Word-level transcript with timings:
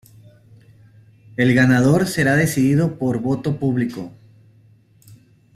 El 1.37 1.53
ganador 1.53 2.07
será 2.07 2.35
decidido 2.35 2.97
por 2.97 3.19
voto 3.21 3.59
público. 3.59 4.11